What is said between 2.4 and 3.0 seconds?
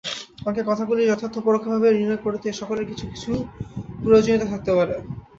এ-সকলের